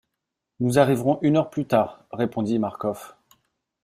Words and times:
Nous 0.59 0.79
arriverons 0.79 1.19
une 1.21 1.37
heure 1.37 1.51
plus 1.51 1.67
tard, 1.67 2.05
répondit 2.11 2.57
Marcof. 2.57 3.15